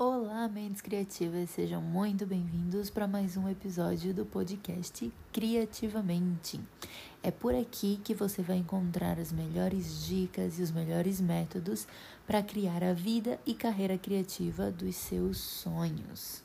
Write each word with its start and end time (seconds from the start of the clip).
Olá, 0.00 0.46
mentes 0.46 0.80
criativas, 0.80 1.50
sejam 1.50 1.82
muito 1.82 2.24
bem-vindos 2.24 2.88
para 2.88 3.08
mais 3.08 3.36
um 3.36 3.48
episódio 3.48 4.14
do 4.14 4.24
podcast 4.24 5.12
Criativamente. 5.32 6.60
É 7.20 7.32
por 7.32 7.52
aqui 7.52 8.00
que 8.04 8.14
você 8.14 8.40
vai 8.40 8.58
encontrar 8.58 9.18
as 9.18 9.32
melhores 9.32 10.06
dicas 10.06 10.60
e 10.60 10.62
os 10.62 10.70
melhores 10.70 11.20
métodos 11.20 11.84
para 12.24 12.40
criar 12.44 12.84
a 12.84 12.92
vida 12.92 13.40
e 13.44 13.54
carreira 13.54 13.98
criativa 13.98 14.70
dos 14.70 14.94
seus 14.94 15.38
sonhos. 15.38 16.44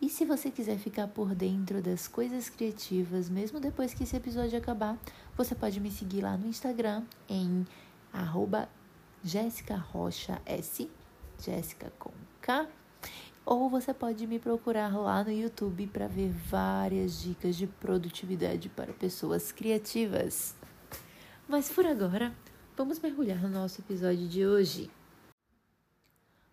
E 0.00 0.08
se 0.08 0.24
você 0.24 0.48
quiser 0.48 0.78
ficar 0.78 1.08
por 1.08 1.34
dentro 1.34 1.82
das 1.82 2.06
coisas 2.06 2.48
criativas, 2.48 3.28
mesmo 3.28 3.58
depois 3.58 3.92
que 3.92 4.04
esse 4.04 4.14
episódio 4.14 4.56
acabar, 4.56 4.96
você 5.36 5.52
pode 5.52 5.80
me 5.80 5.90
seguir 5.90 6.22
lá 6.22 6.36
no 6.36 6.46
Instagram 6.46 7.02
em 7.28 7.66
arroba 8.12 8.68
Jéssica 11.40 11.92
com 11.98 12.10
K, 12.40 12.68
ou 13.44 13.70
você 13.70 13.94
pode 13.94 14.26
me 14.26 14.38
procurar 14.38 14.96
lá 14.96 15.22
no 15.22 15.30
YouTube 15.30 15.86
para 15.86 16.08
ver 16.08 16.30
várias 16.30 17.20
dicas 17.22 17.56
de 17.56 17.66
produtividade 17.66 18.68
para 18.68 18.92
pessoas 18.92 19.52
criativas. 19.52 20.54
Mas 21.48 21.68
por 21.68 21.86
agora, 21.86 22.34
vamos 22.76 22.98
mergulhar 22.98 23.40
no 23.40 23.48
nosso 23.48 23.80
episódio 23.80 24.26
de 24.26 24.44
hoje. 24.44 24.90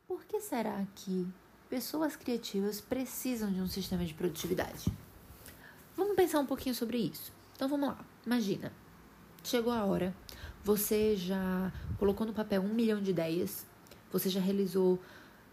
Por 0.08 0.24
que 0.26 0.40
será 0.40 0.86
que 0.96 1.28
pessoas 1.70 2.16
criativas 2.16 2.80
precisam 2.80 3.52
de 3.52 3.60
um 3.60 3.68
sistema 3.68 4.06
de 4.06 4.14
produtividade? 4.14 4.86
Vamos 5.98 6.16
pensar 6.16 6.40
um 6.40 6.46
pouquinho 6.46 6.76
sobre 6.76 6.98
isso. 6.98 7.34
Então 7.56 7.68
vamos 7.68 7.90
lá. 7.90 7.98
Imagina, 8.26 8.72
chegou 9.44 9.74
a 9.74 9.84
hora, 9.84 10.16
você 10.64 11.16
já 11.16 11.72
colocou 11.98 12.26
no 12.28 12.34
papel 12.34 12.62
um 12.62 12.74
milhão 12.74 13.02
de 13.02 13.10
ideias, 13.12 13.66
você 14.14 14.30
já 14.30 14.40
realizou 14.40 15.02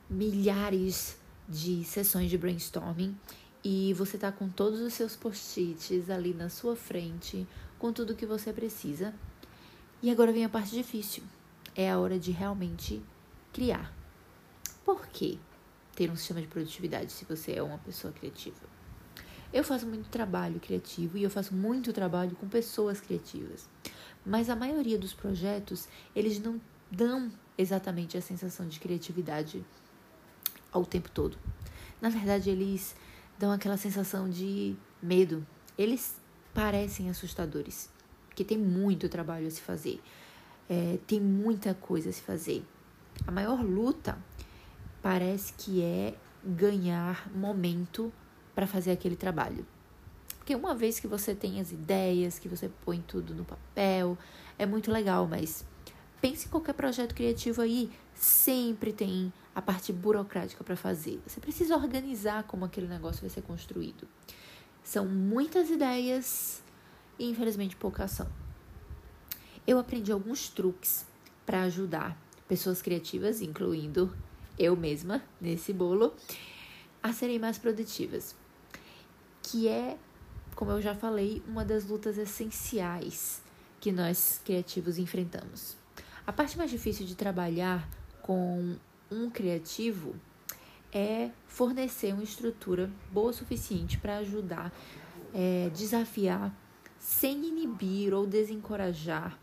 milhares 0.08 1.16
de 1.48 1.82
sessões 1.82 2.28
de 2.28 2.36
brainstorming 2.36 3.16
e 3.64 3.94
você 3.94 4.18
tá 4.18 4.30
com 4.30 4.48
todos 4.50 4.80
os 4.80 4.92
seus 4.92 5.16
post-its 5.16 6.10
ali 6.10 6.34
na 6.34 6.50
sua 6.50 6.76
frente, 6.76 7.46
com 7.78 7.92
tudo 7.92 8.14
que 8.14 8.26
você 8.26 8.52
precisa. 8.52 9.14
E 10.02 10.10
agora 10.10 10.32
vem 10.32 10.44
a 10.44 10.48
parte 10.48 10.72
difícil. 10.72 11.22
É 11.74 11.90
a 11.90 11.98
hora 11.98 12.18
de 12.18 12.30
realmente 12.30 13.02
criar. 13.52 13.94
Por 14.84 15.06
quê? 15.06 15.38
Ter 15.94 16.10
um 16.10 16.16
sistema 16.16 16.40
de 16.40 16.46
produtividade 16.46 17.12
se 17.12 17.24
você 17.24 17.52
é 17.52 17.62
uma 17.62 17.78
pessoa 17.78 18.12
criativa. 18.12 18.68
Eu 19.52 19.64
faço 19.64 19.86
muito 19.86 20.08
trabalho 20.08 20.60
criativo 20.60 21.18
e 21.18 21.22
eu 21.22 21.30
faço 21.30 21.54
muito 21.54 21.92
trabalho 21.92 22.36
com 22.36 22.48
pessoas 22.48 23.00
criativas. 23.00 23.68
Mas 24.24 24.48
a 24.48 24.56
maioria 24.56 24.98
dos 24.98 25.12
projetos, 25.12 25.88
eles 26.14 26.38
não 26.38 26.60
dão 26.90 27.30
exatamente 27.56 28.16
a 28.16 28.20
sensação 28.20 28.66
de 28.66 28.80
criatividade 28.80 29.64
ao 30.72 30.84
tempo 30.84 31.10
todo. 31.10 31.36
Na 32.00 32.08
verdade, 32.08 32.50
eles 32.50 32.96
dão 33.38 33.52
aquela 33.52 33.76
sensação 33.76 34.28
de 34.28 34.74
medo. 35.02 35.46
Eles 35.76 36.16
parecem 36.52 37.08
assustadores, 37.08 37.90
porque 38.28 38.44
tem 38.44 38.58
muito 38.58 39.08
trabalho 39.08 39.46
a 39.46 39.50
se 39.50 39.60
fazer, 39.60 40.00
é, 40.68 40.98
tem 41.06 41.20
muita 41.20 41.74
coisa 41.74 42.10
a 42.10 42.12
se 42.12 42.22
fazer. 42.22 42.64
A 43.26 43.30
maior 43.30 43.62
luta 43.62 44.18
parece 45.02 45.52
que 45.52 45.82
é 45.82 46.14
ganhar 46.44 47.30
momento 47.34 48.12
para 48.54 48.66
fazer 48.66 48.90
aquele 48.90 49.16
trabalho. 49.16 49.66
Porque 50.38 50.54
uma 50.54 50.74
vez 50.74 50.98
que 50.98 51.06
você 51.06 51.34
tem 51.34 51.60
as 51.60 51.70
ideias, 51.70 52.38
que 52.38 52.48
você 52.48 52.68
põe 52.84 53.00
tudo 53.00 53.34
no 53.34 53.44
papel, 53.44 54.18
é 54.58 54.66
muito 54.66 54.90
legal, 54.90 55.26
mas 55.26 55.64
pense 56.20 56.46
em 56.46 56.50
qualquer 56.50 56.74
projeto 56.74 57.14
criativo 57.14 57.62
aí, 57.62 57.90
sempre 58.14 58.92
tem 58.92 59.32
a 59.54 59.62
parte 59.62 59.92
burocrática 59.92 60.62
para 60.62 60.76
fazer. 60.76 61.20
Você 61.26 61.40
precisa 61.40 61.76
organizar 61.76 62.44
como 62.44 62.64
aquele 62.64 62.86
negócio 62.86 63.20
vai 63.20 63.30
ser 63.30 63.42
construído. 63.42 64.06
São 64.82 65.06
muitas 65.06 65.70
ideias 65.70 66.62
e 67.18 67.28
infelizmente 67.28 67.76
pouca 67.76 68.04
ação. 68.04 68.28
Eu 69.66 69.78
aprendi 69.78 70.10
alguns 70.10 70.48
truques 70.48 71.06
para 71.44 71.62
ajudar 71.62 72.16
pessoas 72.48 72.82
criativas, 72.82 73.40
incluindo 73.40 74.14
eu 74.58 74.76
mesma 74.76 75.22
nesse 75.40 75.72
bolo, 75.72 76.14
a 77.02 77.12
serem 77.12 77.38
mais 77.38 77.58
produtivas 77.58 78.34
que 79.42 79.68
é, 79.68 79.98
como 80.54 80.70
eu 80.70 80.80
já 80.80 80.94
falei, 80.94 81.42
uma 81.46 81.64
das 81.64 81.84
lutas 81.84 82.18
essenciais 82.18 83.42
que 83.80 83.90
nós 83.90 84.40
criativos 84.44 84.98
enfrentamos. 84.98 85.76
A 86.30 86.32
parte 86.32 86.56
mais 86.56 86.70
difícil 86.70 87.04
de 87.04 87.16
trabalhar 87.16 87.88
com 88.22 88.76
um 89.10 89.28
criativo 89.28 90.14
é 90.92 91.28
fornecer 91.48 92.14
uma 92.14 92.22
estrutura 92.22 92.88
boa 93.10 93.30
o 93.30 93.32
suficiente 93.32 93.98
para 93.98 94.18
ajudar, 94.18 94.72
é, 95.34 95.68
desafiar, 95.74 96.54
sem 97.00 97.48
inibir 97.48 98.14
ou 98.14 98.28
desencorajar 98.28 99.36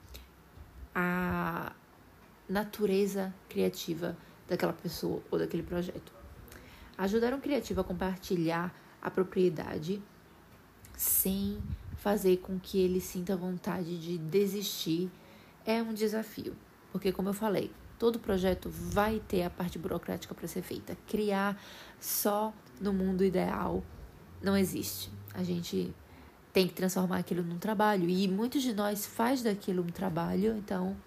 a 0.95 1.73
natureza 2.47 3.35
criativa 3.49 4.15
daquela 4.47 4.71
pessoa 4.71 5.21
ou 5.29 5.37
daquele 5.37 5.63
projeto. 5.63 6.13
Ajudar 6.97 7.33
um 7.33 7.41
criativo 7.41 7.81
a 7.81 7.83
compartilhar 7.83 8.73
a 9.01 9.11
propriedade 9.11 10.01
sem 10.95 11.61
fazer 11.97 12.37
com 12.37 12.57
que 12.57 12.79
ele 12.79 13.01
sinta 13.01 13.35
vontade 13.35 13.99
de 13.99 14.17
desistir 14.17 15.11
é 15.65 15.83
um 15.83 15.93
desafio. 15.93 16.55
Porque, 16.91 17.11
como 17.11 17.29
eu 17.29 17.33
falei, 17.33 17.71
todo 17.97 18.19
projeto 18.19 18.69
vai 18.69 19.21
ter 19.27 19.43
a 19.43 19.49
parte 19.49 19.77
burocrática 19.77 20.33
para 20.33 20.47
ser 20.47 20.61
feita. 20.61 20.97
Criar 21.07 21.59
só 21.99 22.53
no 22.79 22.93
mundo 22.93 23.23
ideal 23.23 23.83
não 24.41 24.55
existe. 24.55 25.11
A 25.33 25.43
gente 25.43 25.93
tem 26.53 26.67
que 26.67 26.73
transformar 26.73 27.17
aquilo 27.17 27.43
num 27.43 27.59
trabalho 27.59 28.09
e 28.09 28.27
muitos 28.27 28.61
de 28.63 28.73
nós 28.73 29.05
faz 29.05 29.43
daquilo 29.43 29.83
um 29.83 29.87
trabalho, 29.87 30.55
então 30.57 30.97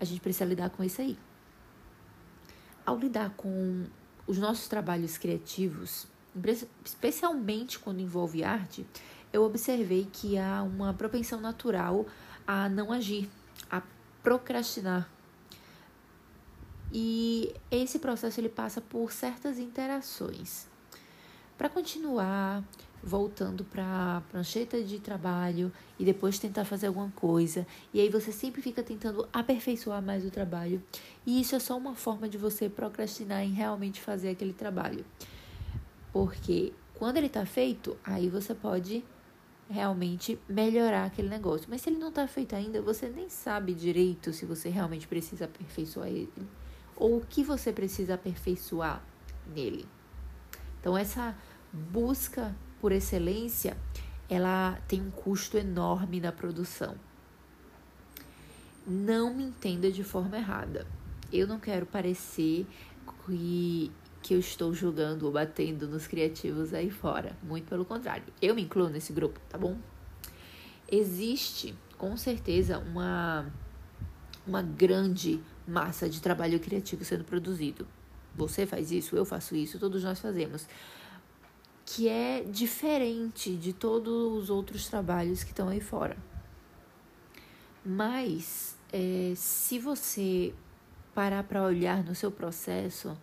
a 0.00 0.04
gente 0.04 0.20
precisa 0.20 0.44
lidar 0.44 0.70
com 0.70 0.82
isso 0.82 1.00
aí. 1.00 1.16
Ao 2.84 2.98
lidar 2.98 3.30
com 3.36 3.84
os 4.26 4.38
nossos 4.38 4.66
trabalhos 4.66 5.16
criativos, 5.16 6.06
especialmente 6.84 7.78
quando 7.78 8.00
envolve 8.00 8.42
arte, 8.42 8.86
eu 9.32 9.42
observei 9.42 10.08
que 10.10 10.38
há 10.38 10.62
uma 10.62 10.94
propensão 10.94 11.40
natural 11.40 12.06
a 12.46 12.68
não 12.68 12.92
agir, 12.92 13.28
a 13.70 13.82
procrastinar. 14.28 15.08
E 16.92 17.54
esse 17.70 17.98
processo 17.98 18.38
ele 18.38 18.50
passa 18.50 18.78
por 18.78 19.10
certas 19.10 19.58
interações. 19.58 20.66
Para 21.56 21.70
continuar 21.70 22.62
voltando 23.02 23.64
para 23.64 24.18
a 24.18 24.20
prancheta 24.30 24.82
de 24.82 25.00
trabalho 25.00 25.72
e 25.98 26.04
depois 26.04 26.38
tentar 26.38 26.66
fazer 26.66 26.88
alguma 26.88 27.10
coisa, 27.12 27.66
e 27.94 28.02
aí 28.02 28.10
você 28.10 28.30
sempre 28.30 28.60
fica 28.60 28.82
tentando 28.82 29.26
aperfeiçoar 29.32 30.02
mais 30.02 30.26
o 30.26 30.30
trabalho, 30.30 30.82
e 31.24 31.40
isso 31.40 31.56
é 31.56 31.58
só 31.58 31.74
uma 31.78 31.94
forma 31.94 32.28
de 32.28 32.36
você 32.36 32.68
procrastinar 32.68 33.42
em 33.42 33.52
realmente 33.52 33.98
fazer 33.98 34.28
aquele 34.28 34.52
trabalho. 34.52 35.06
Porque 36.12 36.74
quando 36.92 37.16
ele 37.16 37.28
está 37.28 37.46
feito, 37.46 37.96
aí 38.04 38.28
você 38.28 38.54
pode 38.54 39.02
realmente 39.68 40.38
melhorar 40.48 41.04
aquele 41.04 41.28
negócio. 41.28 41.66
Mas 41.68 41.82
se 41.82 41.90
ele 41.90 41.98
não 41.98 42.08
está 42.08 42.26
feito 42.26 42.54
ainda, 42.56 42.80
você 42.80 43.08
nem 43.08 43.28
sabe 43.28 43.74
direito 43.74 44.32
se 44.32 44.46
você 44.46 44.68
realmente 44.68 45.06
precisa 45.06 45.44
aperfeiçoar 45.44 46.08
ele 46.08 46.32
ou 46.98 47.18
o 47.18 47.20
que 47.24 47.44
você 47.44 47.72
precisa 47.72 48.14
aperfeiçoar 48.14 49.02
nele. 49.54 49.86
Então 50.80 50.98
essa 50.98 51.34
busca 51.72 52.54
por 52.80 52.92
excelência, 52.92 53.76
ela 54.28 54.78
tem 54.88 55.00
um 55.00 55.10
custo 55.10 55.56
enorme 55.56 56.20
na 56.20 56.32
produção. 56.32 56.96
Não 58.86 59.34
me 59.34 59.44
entenda 59.44 59.90
de 59.92 60.02
forma 60.02 60.36
errada. 60.36 60.86
Eu 61.32 61.46
não 61.46 61.60
quero 61.60 61.86
parecer 61.86 62.66
que 63.26 63.92
que 64.22 64.34
eu 64.34 64.38
estou 64.38 64.74
julgando 64.74 65.26
ou 65.26 65.32
batendo 65.32 65.86
nos 65.86 66.06
criativos 66.06 66.74
aí 66.74 66.90
fora. 66.90 67.36
Muito 67.42 67.68
pelo 67.68 67.84
contrário. 67.84 68.24
Eu 68.40 68.54
me 68.54 68.62
incluo 68.62 68.88
nesse 68.88 69.12
grupo, 69.12 69.40
tá 69.48 69.56
bom? 69.56 69.78
Existe, 70.90 71.74
com 71.96 72.16
certeza, 72.16 72.78
uma, 72.78 73.46
uma 74.46 74.62
grande 74.62 75.40
massa 75.66 76.08
de 76.08 76.20
trabalho 76.20 76.58
criativo 76.58 77.04
sendo 77.04 77.24
produzido. 77.24 77.86
Você 78.34 78.66
faz 78.66 78.90
isso, 78.90 79.16
eu 79.16 79.24
faço 79.24 79.54
isso, 79.54 79.78
todos 79.78 80.02
nós 80.04 80.20
fazemos. 80.20 80.66
Que 81.84 82.08
é 82.08 82.42
diferente 82.42 83.54
de 83.54 83.72
todos 83.72 84.42
os 84.42 84.50
outros 84.50 84.88
trabalhos 84.88 85.42
que 85.42 85.50
estão 85.50 85.68
aí 85.68 85.80
fora. 85.80 86.16
Mas, 87.84 88.76
é, 88.92 89.32
se 89.34 89.78
você 89.78 90.54
parar 91.14 91.42
para 91.44 91.62
olhar 91.62 92.04
no 92.04 92.14
seu 92.14 92.30
processo, 92.30 93.16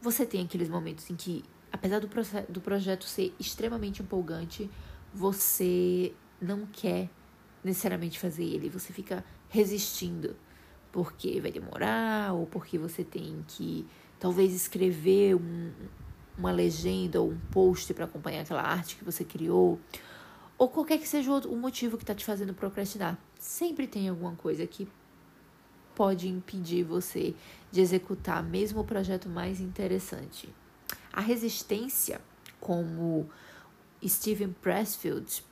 você 0.00 0.26
tem 0.26 0.44
aqueles 0.44 0.68
momentos 0.68 1.10
em 1.10 1.16
que, 1.16 1.44
apesar 1.72 2.00
do, 2.00 2.08
do 2.48 2.60
projeto 2.60 3.04
ser 3.04 3.34
extremamente 3.38 4.02
empolgante, 4.02 4.70
você 5.12 6.12
não 6.40 6.66
quer 6.66 7.08
necessariamente 7.64 8.18
fazer 8.18 8.44
ele, 8.44 8.68
você 8.68 8.92
fica 8.92 9.24
resistindo, 9.48 10.36
porque 10.92 11.40
vai 11.40 11.50
demorar, 11.50 12.32
ou 12.34 12.46
porque 12.46 12.78
você 12.78 13.02
tem 13.02 13.44
que 13.48 13.86
talvez 14.18 14.54
escrever 14.54 15.34
um, 15.34 15.72
uma 16.38 16.52
legenda 16.52 17.20
ou 17.20 17.30
um 17.30 17.38
post 17.50 17.92
para 17.94 18.04
acompanhar 18.04 18.42
aquela 18.42 18.62
arte 18.62 18.96
que 18.96 19.04
você 19.04 19.24
criou, 19.24 19.80
ou 20.58 20.68
qualquer 20.68 20.98
que 20.98 21.08
seja 21.08 21.30
o 21.32 21.56
motivo 21.56 21.96
que 21.96 22.02
está 22.02 22.14
te 22.14 22.24
fazendo 22.24 22.54
procrastinar. 22.54 23.18
Sempre 23.38 23.86
tem 23.86 24.08
alguma 24.08 24.34
coisa 24.36 24.66
que 24.66 24.88
pode 25.96 26.28
impedir 26.28 26.84
você 26.84 27.34
de 27.72 27.80
executar 27.80 28.42
mesmo 28.42 28.82
o 28.82 28.84
projeto 28.84 29.28
mais 29.30 29.60
interessante. 29.60 30.48
A 31.10 31.22
resistência, 31.22 32.20
como 32.60 33.28
Steven 34.06 34.52
Pressfield, 34.52 35.42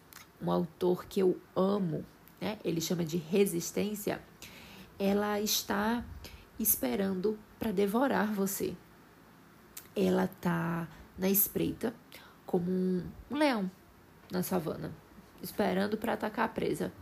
um 0.41 0.50
autor 0.52 1.06
que 1.06 1.19
eu 1.19 1.41
amo, 1.56 2.05
né? 2.38 2.58
ele 2.62 2.81
chama 2.81 3.05
de 3.05 3.17
resistência, 3.17 4.23
ela 4.99 5.41
está 5.41 6.05
esperando 6.61 7.38
para 7.58 7.73
devorar 7.73 8.32
você. 8.32 8.76
Ela 9.97 10.29
tá 10.29 10.87
na 11.17 11.31
espreita 11.31 11.94
como 12.44 12.70
um 12.70 13.02
leão 13.31 13.70
na 14.31 14.43
savana, 14.43 14.93
esperando 15.43 15.97
para 15.97 16.12
atacar 16.12 16.44
a 16.44 16.49
presa. 16.49 16.93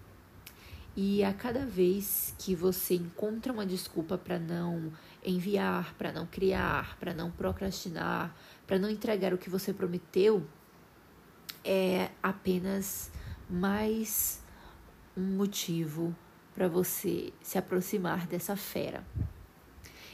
E 0.94 1.24
a 1.24 1.32
cada 1.32 1.64
vez 1.64 2.34
que 2.38 2.54
você 2.54 2.94
encontra 2.94 3.52
uma 3.52 3.64
desculpa 3.64 4.18
para 4.18 4.38
não 4.38 4.92
enviar, 5.24 5.94
para 5.94 6.12
não 6.12 6.26
criar, 6.26 6.98
para 6.98 7.14
não 7.14 7.30
procrastinar, 7.30 8.34
para 8.66 8.78
não 8.78 8.90
entregar 8.90 9.32
o 9.32 9.38
que 9.38 9.48
você 9.48 9.72
prometeu, 9.72 10.46
é 11.64 12.10
apenas 12.22 13.10
mais 13.48 14.42
um 15.16 15.36
motivo 15.36 16.14
para 16.54 16.68
você 16.68 17.32
se 17.42 17.56
aproximar 17.56 18.26
dessa 18.26 18.56
fera. 18.56 19.02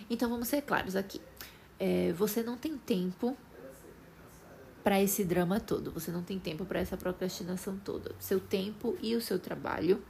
Então 0.08 0.30
vamos 0.30 0.48
ser 0.48 0.62
claros 0.62 0.94
aqui. 0.94 1.20
É, 1.78 2.12
você 2.12 2.42
não 2.42 2.56
tem 2.56 2.76
tempo 2.78 3.36
para 4.82 5.02
esse 5.02 5.24
drama 5.24 5.60
todo. 5.60 5.90
Você 5.92 6.10
não 6.10 6.22
tem 6.22 6.38
tempo 6.38 6.64
para 6.64 6.80
essa 6.80 6.96
procrastinação 6.96 7.76
toda. 7.76 8.14
Seu 8.18 8.40
tempo 8.40 8.96
e 9.02 9.14
o 9.14 9.20
seu 9.20 9.38
trabalho, 9.38 10.02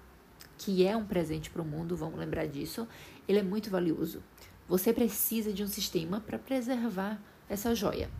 que 0.58 0.84
é 0.84 0.96
um 0.96 1.06
presente 1.06 1.48
para 1.48 1.62
o 1.62 1.64
mundo, 1.64 1.96
vamos 1.96 2.18
lembrar 2.18 2.46
disso, 2.46 2.86
ele 3.26 3.38
é 3.38 3.42
muito 3.42 3.70
valioso. 3.70 4.22
Você 4.68 4.92
precisa 4.92 5.52
de 5.52 5.62
um 5.62 5.68
sistema 5.68 6.20
para 6.20 6.38
preservar 6.38 7.18
essa 7.48 7.74
joia. 7.74 8.10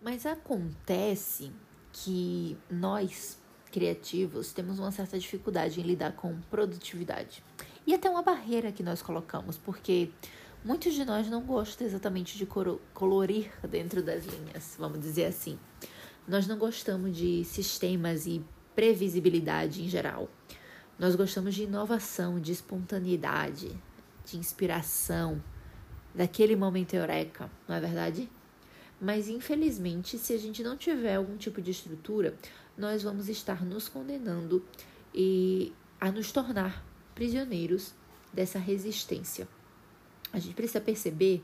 Mas 0.00 0.26
acontece 0.26 1.50
que 1.92 2.56
nós, 2.70 3.38
criativos, 3.70 4.52
temos 4.52 4.78
uma 4.78 4.92
certa 4.92 5.18
dificuldade 5.18 5.80
em 5.80 5.84
lidar 5.84 6.12
com 6.12 6.40
produtividade. 6.50 7.42
E 7.86 7.94
até 7.94 8.08
uma 8.08 8.22
barreira 8.22 8.70
que 8.70 8.82
nós 8.82 9.02
colocamos, 9.02 9.56
porque 9.56 10.10
muitos 10.64 10.94
de 10.94 11.04
nós 11.04 11.28
não 11.28 11.42
gostam 11.42 11.86
exatamente 11.86 12.38
de 12.38 12.46
colorir 12.94 13.50
dentro 13.68 14.02
das 14.02 14.24
linhas, 14.24 14.76
vamos 14.78 15.00
dizer 15.00 15.24
assim. 15.24 15.58
Nós 16.28 16.46
não 16.46 16.56
gostamos 16.56 17.16
de 17.16 17.44
sistemas 17.44 18.26
e 18.26 18.44
previsibilidade 18.74 19.82
em 19.82 19.88
geral. 19.88 20.28
Nós 20.98 21.14
gostamos 21.14 21.54
de 21.54 21.64
inovação, 21.64 22.38
de 22.38 22.52
espontaneidade, 22.52 23.76
de 24.24 24.36
inspiração, 24.36 25.42
daquele 26.14 26.54
momento 26.54 26.94
eureka, 26.94 27.50
não 27.66 27.74
é 27.74 27.80
verdade? 27.80 28.28
Mas 29.00 29.28
infelizmente, 29.28 30.18
se 30.18 30.32
a 30.32 30.38
gente 30.38 30.62
não 30.62 30.76
tiver 30.76 31.16
algum 31.16 31.36
tipo 31.36 31.60
de 31.60 31.70
estrutura, 31.70 32.36
nós 32.76 33.02
vamos 33.02 33.28
estar 33.28 33.64
nos 33.64 33.88
condenando 33.88 34.64
e 35.14 35.72
a 36.00 36.10
nos 36.10 36.30
tornar 36.30 36.84
prisioneiros 37.14 37.94
dessa 38.32 38.58
resistência. 38.58 39.48
A 40.32 40.38
gente 40.38 40.54
precisa 40.54 40.80
perceber 40.80 41.42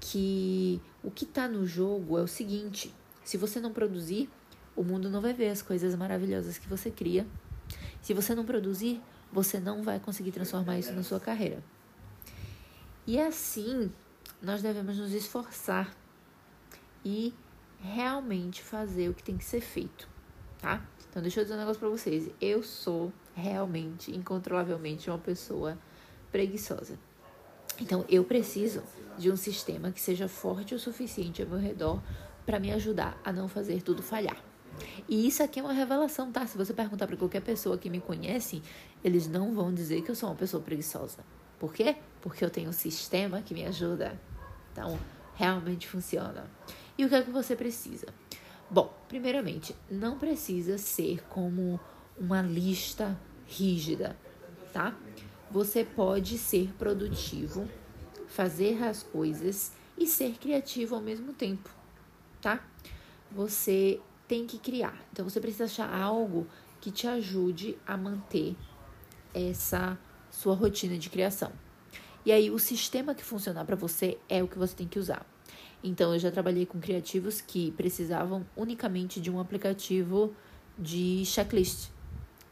que 0.00 0.80
o 1.02 1.10
que 1.10 1.24
está 1.24 1.48
no 1.48 1.66
jogo 1.66 2.18
é 2.18 2.22
o 2.22 2.26
seguinte: 2.26 2.94
se 3.24 3.36
você 3.36 3.60
não 3.60 3.72
produzir, 3.72 4.28
o 4.74 4.82
mundo 4.82 5.08
não 5.08 5.20
vai 5.20 5.32
ver 5.32 5.48
as 5.48 5.62
coisas 5.62 5.94
maravilhosas 5.94 6.58
que 6.58 6.68
você 6.68 6.90
cria. 6.90 7.26
Se 8.06 8.14
você 8.14 8.36
não 8.36 8.44
produzir, 8.44 9.02
você 9.32 9.58
não 9.58 9.82
vai 9.82 9.98
conseguir 9.98 10.30
transformar 10.30 10.78
isso 10.78 10.92
na 10.92 11.02
sua 11.02 11.18
carreira. 11.18 11.60
E 13.04 13.18
assim, 13.18 13.90
nós 14.40 14.62
devemos 14.62 14.96
nos 14.96 15.12
esforçar 15.12 15.92
e 17.04 17.34
realmente 17.80 18.62
fazer 18.62 19.08
o 19.08 19.12
que 19.12 19.24
tem 19.24 19.36
que 19.36 19.44
ser 19.44 19.60
feito, 19.60 20.08
tá? 20.60 20.86
Então, 21.10 21.20
deixa 21.20 21.40
eu 21.40 21.44
dizer 21.44 21.56
um 21.56 21.58
negócio 21.58 21.80
pra 21.80 21.88
vocês. 21.88 22.30
Eu 22.40 22.62
sou 22.62 23.12
realmente, 23.34 24.14
incontrolavelmente, 24.14 25.10
uma 25.10 25.18
pessoa 25.18 25.76
preguiçosa. 26.30 26.96
Então, 27.80 28.04
eu 28.08 28.22
preciso 28.22 28.84
de 29.18 29.32
um 29.32 29.36
sistema 29.36 29.90
que 29.90 30.00
seja 30.00 30.28
forte 30.28 30.76
o 30.76 30.78
suficiente 30.78 31.42
ao 31.42 31.48
meu 31.48 31.58
redor 31.58 32.00
para 32.46 32.60
me 32.60 32.70
ajudar 32.70 33.20
a 33.24 33.32
não 33.32 33.48
fazer 33.48 33.82
tudo 33.82 34.00
falhar. 34.00 34.40
E 35.08 35.26
isso 35.26 35.42
aqui 35.42 35.60
é 35.60 35.62
uma 35.62 35.72
revelação, 35.72 36.30
tá? 36.32 36.46
Se 36.46 36.56
você 36.56 36.72
perguntar 36.72 37.06
para 37.06 37.16
qualquer 37.16 37.42
pessoa 37.42 37.78
que 37.78 37.88
me 37.88 38.00
conhece, 38.00 38.62
eles 39.02 39.26
não 39.26 39.54
vão 39.54 39.72
dizer 39.72 40.02
que 40.02 40.10
eu 40.10 40.14
sou 40.14 40.28
uma 40.28 40.34
pessoa 40.34 40.62
preguiçosa. 40.62 41.18
Por 41.58 41.72
quê? 41.72 41.96
Porque 42.20 42.44
eu 42.44 42.50
tenho 42.50 42.68
um 42.68 42.72
sistema 42.72 43.40
que 43.40 43.54
me 43.54 43.64
ajuda. 43.64 44.20
Então, 44.72 44.98
realmente 45.34 45.86
funciona. 45.86 46.50
E 46.98 47.04
o 47.04 47.08
que 47.08 47.14
é 47.14 47.22
que 47.22 47.30
você 47.30 47.54
precisa? 47.54 48.06
Bom, 48.68 48.92
primeiramente, 49.08 49.76
não 49.90 50.18
precisa 50.18 50.76
ser 50.76 51.22
como 51.28 51.78
uma 52.18 52.42
lista 52.42 53.16
rígida, 53.46 54.16
tá? 54.72 54.96
Você 55.50 55.84
pode 55.84 56.36
ser 56.36 56.72
produtivo, 56.76 57.68
fazer 58.26 58.82
as 58.82 59.02
coisas 59.02 59.72
e 59.96 60.06
ser 60.06 60.32
criativo 60.38 60.96
ao 60.96 61.00
mesmo 61.00 61.32
tempo, 61.32 61.70
tá? 62.40 62.64
Você 63.30 64.00
tem 64.26 64.46
que 64.46 64.58
criar. 64.58 64.96
Então 65.12 65.28
você 65.28 65.40
precisa 65.40 65.64
achar 65.64 65.92
algo 65.92 66.46
que 66.80 66.90
te 66.90 67.06
ajude 67.06 67.76
a 67.86 67.96
manter 67.96 68.56
essa 69.34 69.98
sua 70.30 70.54
rotina 70.54 70.96
de 70.98 71.10
criação. 71.10 71.52
E 72.24 72.32
aí 72.32 72.50
o 72.50 72.58
sistema 72.58 73.14
que 73.14 73.24
funcionar 73.24 73.64
para 73.64 73.76
você 73.76 74.18
é 74.28 74.42
o 74.42 74.48
que 74.48 74.58
você 74.58 74.74
tem 74.74 74.88
que 74.88 74.98
usar. 74.98 75.24
Então, 75.82 76.12
eu 76.12 76.18
já 76.18 76.30
trabalhei 76.30 76.66
com 76.66 76.80
criativos 76.80 77.40
que 77.40 77.70
precisavam 77.72 78.44
unicamente 78.56 79.20
de 79.20 79.30
um 79.30 79.38
aplicativo 79.38 80.34
de 80.76 81.24
checklist, 81.24 81.90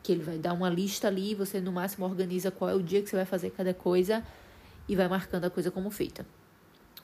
que 0.03 0.13
ele 0.13 0.23
vai 0.23 0.39
dar 0.39 0.53
uma 0.53 0.69
lista 0.69 1.09
ali 1.09 1.33
e 1.33 1.35
você 1.35 1.61
no 1.61 1.73
máximo 1.73 2.07
organiza 2.07 2.51
qual 2.51 2.71
é 2.71 2.75
o 2.75 2.83
dia 2.83 3.03
que 3.03 3.09
você 3.09 3.17
vai 3.17 3.25
fazer 3.25 3.51
cada 3.51 3.75
coisa 3.75 4.23
e 4.89 4.95
vai 4.95 5.09
marcando 5.09 5.47
a 5.47 5.51
coisa 5.51 5.71
como 5.71 5.91
feita. 5.91 6.25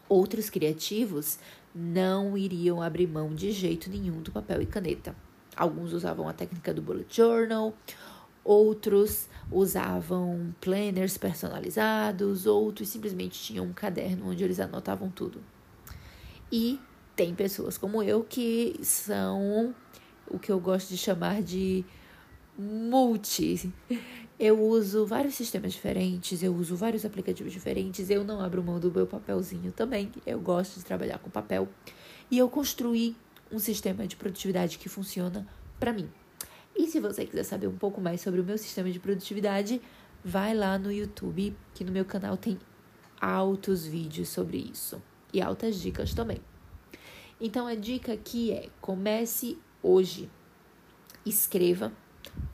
Outros 0.09 0.51
criativos 0.51 1.39
não 1.75 2.37
iriam 2.37 2.83
abrir 2.83 3.07
mão 3.07 3.35
de 3.35 3.53
jeito 3.53 3.89
nenhum 3.91 4.21
do 4.21 4.33
papel 4.33 4.63
e 4.63 4.67
caneta. 4.67 5.15
Alguns 5.57 5.93
usavam 5.93 6.29
a 6.29 6.33
técnica 6.33 6.73
do 6.73 6.83
bullet 6.83 7.15
journal, 7.15 7.75
outros 8.45 9.29
usavam 9.51 10.55
planners 10.61 11.19
personalizados, 11.19 12.47
outros 12.47 12.89
simplesmente 12.89 13.39
tinham 13.41 13.67
um 13.67 13.73
caderno 13.73 14.31
onde 14.31 14.43
eles 14.43 14.61
anotavam 14.61 15.11
tudo. 15.11 15.41
E 16.51 16.81
tem 17.15 17.35
pessoas 17.35 17.77
como 17.77 18.03
eu 18.03 18.25
que 18.25 18.79
são 18.83 19.75
o 20.27 20.39
que 20.39 20.51
eu 20.51 20.61
gosto 20.61 20.89
de 20.89 20.97
chamar 20.97 21.43
de 21.43 21.85
multi. 22.59 23.73
Eu 24.43 24.59
uso 24.59 25.05
vários 25.05 25.35
sistemas 25.35 25.75
diferentes, 25.75 26.43
eu 26.43 26.55
uso 26.55 26.75
vários 26.75 27.05
aplicativos 27.05 27.53
diferentes, 27.53 28.09
eu 28.09 28.25
não 28.25 28.41
abro 28.41 28.63
mão 28.63 28.81
do 28.81 28.91
meu 28.91 29.07
papelzinho 29.07 29.71
também. 29.71 30.11
Eu 30.25 30.41
gosto 30.41 30.79
de 30.79 30.85
trabalhar 30.87 31.19
com 31.19 31.29
papel. 31.29 31.69
E 32.31 32.39
eu 32.39 32.49
construí 32.49 33.15
um 33.53 33.59
sistema 33.59 34.07
de 34.07 34.17
produtividade 34.17 34.79
que 34.79 34.89
funciona 34.89 35.47
para 35.79 35.93
mim. 35.93 36.09
E 36.75 36.87
se 36.87 36.99
você 37.01 37.27
quiser 37.27 37.43
saber 37.43 37.67
um 37.67 37.77
pouco 37.77 38.01
mais 38.01 38.23
sobre 38.23 38.41
o 38.41 38.45
meu 38.45 38.57
sistema 38.57 38.91
de 38.91 38.99
produtividade, 38.99 39.79
vai 40.25 40.55
lá 40.55 40.79
no 40.79 40.91
YouTube, 40.91 41.55
que 41.75 41.85
no 41.85 41.93
meu 41.93 42.07
canal 42.07 42.35
tem 42.39 42.59
altos 43.21 43.85
vídeos 43.85 44.31
sobre 44.31 44.57
isso 44.57 45.03
e 45.35 45.43
altas 45.43 45.79
dicas 45.79 46.15
também. 46.15 46.41
Então 47.39 47.67
a 47.67 47.75
dica 47.75 48.15
aqui 48.15 48.53
é: 48.53 48.71
comece 48.81 49.59
hoje. 49.83 50.31
Escreva, 51.27 51.93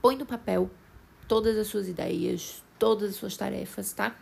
põe 0.02 0.16
no 0.16 0.26
papel 0.26 0.68
todas 1.28 1.56
as 1.56 1.66
suas 1.66 1.88
ideias, 1.88 2.62
todas 2.78 3.10
as 3.10 3.16
suas 3.16 3.36
tarefas, 3.36 3.92
tá? 3.92 4.16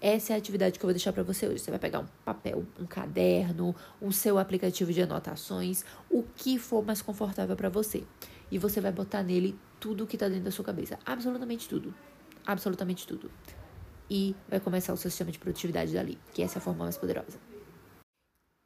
Essa 0.00 0.32
é 0.32 0.36
a 0.36 0.38
atividade 0.38 0.78
que 0.78 0.84
eu 0.84 0.88
vou 0.88 0.94
deixar 0.94 1.12
para 1.12 1.22
você 1.22 1.46
hoje. 1.46 1.58
Você 1.58 1.70
vai 1.70 1.80
pegar 1.80 2.00
um 2.00 2.06
papel, 2.24 2.66
um 2.78 2.84
caderno, 2.84 3.74
o 4.00 4.12
seu 4.12 4.38
aplicativo 4.38 4.92
de 4.92 5.00
anotações, 5.02 5.84
o 6.10 6.22
que 6.22 6.58
for 6.58 6.84
mais 6.84 7.00
confortável 7.00 7.56
para 7.56 7.68
você. 7.68 8.04
E 8.50 8.58
você 8.58 8.80
vai 8.80 8.92
botar 8.92 9.22
nele 9.22 9.58
tudo 9.80 10.06
que 10.06 10.18
tá 10.18 10.28
dentro 10.28 10.44
da 10.44 10.50
sua 10.50 10.64
cabeça, 10.64 10.98
absolutamente 11.04 11.68
tudo. 11.68 11.94
Absolutamente 12.46 13.06
tudo. 13.06 13.30
E 14.08 14.36
vai 14.48 14.60
começar 14.60 14.92
o 14.92 14.96
seu 14.96 15.10
sistema 15.10 15.32
de 15.32 15.38
produtividade 15.38 15.92
dali, 15.92 16.18
que 16.32 16.42
essa 16.42 16.58
é 16.58 16.60
a 16.60 16.62
forma 16.62 16.84
mais 16.84 16.96
poderosa. 16.96 17.38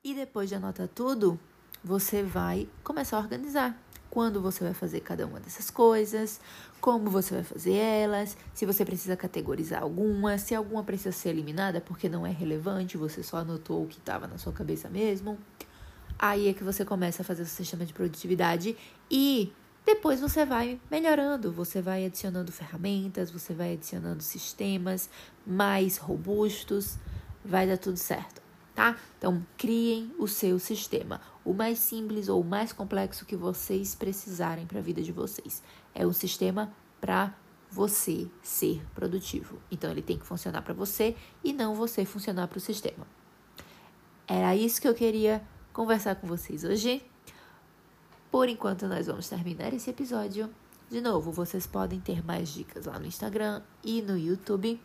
E 0.05 0.15
depois 0.15 0.49
de 0.49 0.55
anotar 0.55 0.89
tudo, 0.89 1.39
você 1.83 2.23
vai 2.23 2.69
começar 2.83 3.17
a 3.17 3.21
organizar. 3.21 3.90
Quando 4.11 4.43
você 4.43 4.65
vai 4.65 4.75
fazer 4.75 5.01
cada 5.01 5.25
uma 5.27 5.39
dessas 5.39 5.71
coisas, 5.71 6.41
como 6.81 7.09
você 7.09 7.35
vai 7.35 7.45
fazer 7.45 7.75
elas, 7.75 8.37
se 8.53 8.67
você 8.67 8.85
precisa 8.85 9.17
categorizar 9.17 9.83
alguma, 9.83 10.37
se 10.37 10.55
alguma 10.55 10.83
precisa 10.83 11.13
ser 11.13 11.29
eliminada 11.31 11.81
porque 11.81 12.09
não 12.09 12.27
é 12.27 12.31
relevante, 12.31 12.97
você 12.97 13.23
só 13.23 13.39
anotou 13.39 13.85
o 13.85 13.87
que 13.87 13.99
estava 13.99 14.27
na 14.27 14.37
sua 14.37 14.53
cabeça 14.53 14.89
mesmo. 14.91 15.39
Aí 16.19 16.49
é 16.49 16.53
que 16.53 16.65
você 16.65 16.85
começa 16.85 17.23
a 17.23 17.25
fazer 17.25 17.43
o 17.45 17.47
sistema 17.47 17.87
de 17.87 17.95
produtividade 17.95 18.77
e 19.11 19.53
depois 19.87 20.21
você 20.21 20.45
vai 20.45 20.79
melhorando, 20.91 21.51
você 21.51 21.81
vai 21.81 22.05
adicionando 22.05 22.53
ferramentas, 22.53 23.31
você 23.31 23.55
vai 23.55 23.73
adicionando 23.75 24.23
sistemas 24.23 25.09
mais 25.47 25.97
robustos, 25.97 26.99
vai 27.45 27.67
dar 27.67 27.79
tudo 27.79 27.97
certo, 27.97 28.43
tá? 28.75 28.97
Então, 29.19 29.45
criem 29.57 30.13
o 30.19 30.27
seu 30.27 30.59
sistema, 30.59 31.21
o 31.45 31.53
mais 31.53 31.79
simples 31.79 32.29
ou 32.29 32.41
o 32.41 32.45
mais 32.45 32.73
complexo 32.73 33.27
que 33.27 33.37
vocês 33.37 33.95
precisarem 33.95 34.67
para 34.67 34.79
a 34.79 34.83
vida 34.83 35.03
de 35.03 35.13
vocês. 35.13 35.63
É 35.95 36.07
um 36.07 36.13
sistema 36.13 36.73
para 37.01 37.35
você 37.71 38.29
ser 38.43 38.83
produtivo. 38.95 39.59
Então, 39.71 39.91
ele 39.91 40.03
tem 40.03 40.19
que 40.19 40.27
funcionar 40.27 40.63
para 40.63 40.75
você 40.75 41.17
e 41.43 41.53
não 41.53 41.75
você 41.75 42.05
funcionar 42.05 42.49
para 42.49 42.59
o 42.59 42.61
sistema. 42.61 43.07
Era 44.27 44.55
isso 44.55 44.81
que 44.81 44.89
eu 44.89 44.95
queria 44.95 45.43
conversar 45.73 46.17
com 46.17 46.27
vocês 46.27 46.65
hoje. 46.65 47.03
Por 48.31 48.49
enquanto, 48.49 48.87
nós 48.87 49.07
vamos 49.07 49.29
terminar 49.29 49.73
esse 49.73 49.91
episódio. 49.91 50.49
De 50.89 51.01
novo, 51.01 51.31
vocês 51.31 51.67
podem 51.67 52.01
ter 52.01 52.25
mais 52.25 52.49
dicas 52.49 52.87
lá 52.87 52.99
no 52.99 53.07
Instagram 53.07 53.63
e 53.83 54.03
no 54.03 54.19
YouTube. 54.19 54.81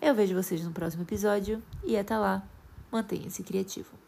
Eu 0.00 0.14
vejo 0.14 0.34
vocês 0.34 0.62
no 0.64 0.72
próximo 0.72 1.04
episódio 1.04 1.62
e 1.84 1.96
até 1.96 2.18
lá, 2.18 2.46
mantenha-se 2.90 3.42
criativo. 3.42 4.05